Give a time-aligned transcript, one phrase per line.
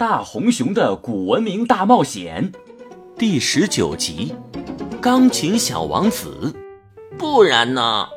[0.00, 2.50] 大红熊的古文明大冒险
[3.18, 4.34] 第十九集：
[4.98, 6.54] 钢琴小王子。
[7.18, 8.08] 不然呢？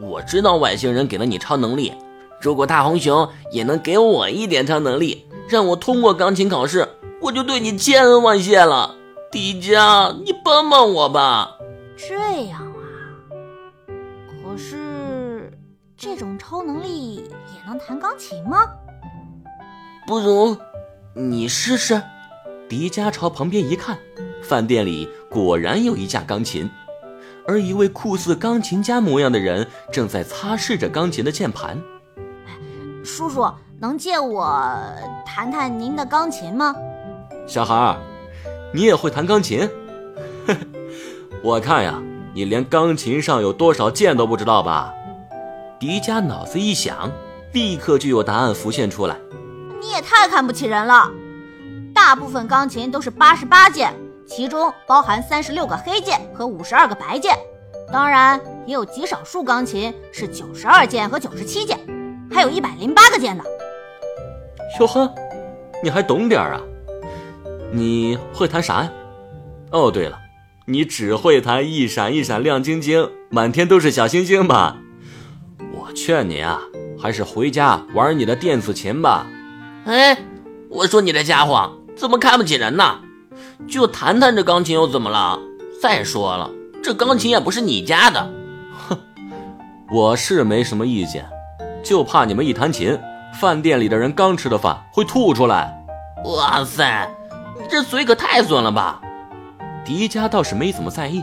[0.00, 1.92] 我知道外星人给了你超能力，
[2.40, 6.88] 如果大红熊也能给我一点超能力，让我通过钢琴考试，
[7.20, 8.94] 我就对你千恩万谢了。
[9.32, 11.58] 迪迦，你帮帮我吧！
[11.96, 12.14] 这
[12.46, 12.78] 样啊？
[14.28, 15.52] 可是
[15.96, 18.70] 这种超能力也能弹钢琴吗？
[20.06, 20.56] 不如。
[21.16, 22.02] 你试试。
[22.68, 23.96] 迪迦朝旁边一看，
[24.42, 26.68] 饭店里果然有一架钢琴，
[27.46, 31.80] 而一位酷似钢琴家模样的人正在擦拭着钢琴的键盘。
[33.04, 33.48] 叔叔，
[33.78, 34.68] 能借我
[35.24, 36.74] 弹弹您的钢琴吗？
[37.46, 37.96] 小孩儿，
[38.72, 39.70] 你也会弹钢琴？
[41.44, 42.02] 我看呀，
[42.34, 44.92] 你连钢琴上有多少键都不知道吧？
[45.78, 47.12] 迪迦脑子一想，
[47.52, 49.16] 立刻就有答案浮现出来。
[49.84, 51.10] 你也太看不起人了！
[51.94, 53.92] 大部分钢琴都是八十八键，
[54.26, 57.36] 其中包含三十六个黑键和五十二个白键。
[57.92, 61.78] 当然，也有极少数钢琴是九十二键和九十七键，
[62.32, 63.44] 还有一百零八个键呢。
[64.80, 65.14] 哟呵，
[65.82, 66.62] 你还懂点啊？
[67.70, 68.90] 你会弹啥呀？
[69.70, 70.18] 哦，对了，
[70.64, 74.78] 你只会弹一闪一闪亮晶晶，满天都是小星星吧？
[75.74, 76.62] 我劝你啊，
[76.98, 79.26] 还是回家玩你的电子琴吧。
[79.84, 80.16] 哎，
[80.70, 83.00] 我说你这家伙怎么看不起人呢？
[83.68, 85.38] 就弹弹这钢琴又怎么了？
[85.80, 86.50] 再说了，
[86.82, 88.30] 这钢琴也不是你家的。
[88.88, 88.98] 哼，
[89.90, 91.28] 我是没什么意见，
[91.82, 92.98] 就怕你们一弹琴，
[93.38, 95.84] 饭店里的人刚吃的饭会吐出来。
[96.24, 97.06] 哇塞，
[97.60, 99.02] 你这嘴可太损了吧！
[99.84, 101.22] 迪迦倒是没怎么在意，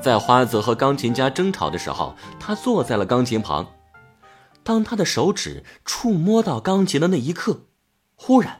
[0.00, 3.66] 在花泽和钢琴家争吵的时候，他坐在了钢琴旁。
[4.62, 7.62] 当他的手指触摸到钢琴的那一刻，
[8.22, 8.58] 忽然，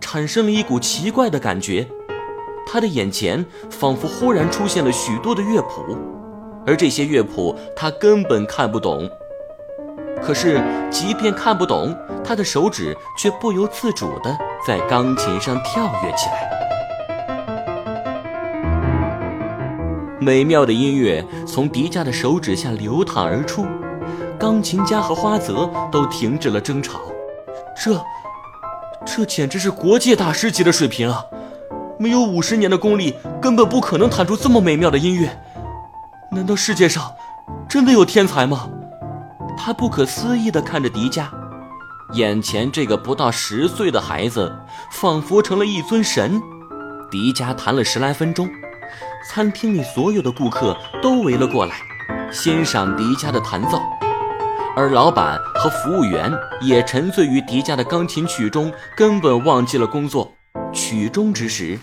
[0.00, 1.84] 产生了一股奇怪的感觉，
[2.64, 5.98] 他的眼前仿佛忽然出现了许多的乐谱，
[6.64, 9.10] 而这些乐谱他根本看不懂。
[10.22, 10.62] 可是，
[10.92, 11.92] 即便看不懂，
[12.22, 16.48] 他的手指却不由自主地在钢琴上跳跃起来。
[20.20, 23.66] 美妙的音乐从迪迦的手指下流淌而出，
[24.38, 27.00] 钢琴家和花泽都停止了争吵。
[27.76, 28.00] 这。
[29.06, 31.24] 这简直是国界大师级的水平啊！
[31.98, 35.38] 没有五十年的功力，根本不可能弹出这么美妙的音乐。
[36.32, 37.12] 难道世界上
[37.68, 38.68] 真的有天才吗？
[39.58, 41.26] 他不可思议地看着迪迦，
[42.12, 44.54] 眼前这个不到十岁的孩子，
[44.92, 46.40] 仿佛成了一尊神。
[47.10, 48.48] 迪迦弹了十来分钟，
[49.28, 51.74] 餐厅里所有的顾客都围了过来，
[52.32, 53.78] 欣赏迪迦的弹奏。
[54.76, 60.32] 而老板和服务员也沉醉于迪迦的钢琴曲中，根本忘记了工作。
[60.72, 61.78] 曲终之时，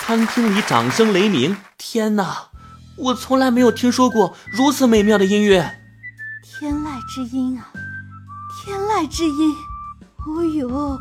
[0.00, 1.56] 餐厅里掌声雷鸣。
[1.76, 2.48] 天哪，
[2.96, 5.78] 我从来没有听说过如此美妙的音乐！
[6.42, 7.68] 天籁之音啊，
[8.64, 9.54] 天籁之音！
[10.26, 10.98] 哦呦，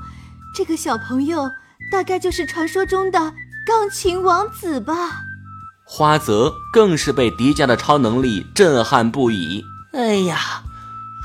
[0.54, 1.50] 这个小朋友
[1.92, 3.20] 大概就是传说中的
[3.66, 4.94] 钢琴王子吧？
[5.86, 9.64] 花泽更是被迪迦的超能力震撼不已。
[9.94, 10.64] 哎呀！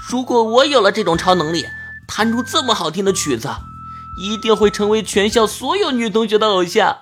[0.07, 1.67] 如果我有了这种超能力，
[2.07, 3.49] 弹出这么好听的曲子，
[4.21, 6.99] 一定会成为全校所有女同学的偶像。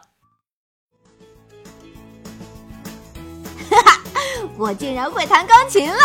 [3.68, 4.00] 哈哈，
[4.56, 5.98] 我竟然会弹钢琴了！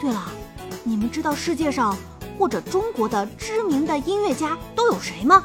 [0.00, 0.24] 对了，
[0.82, 1.96] 你们知道世界上
[2.38, 5.44] 或者中国的知名的音乐家都有谁吗？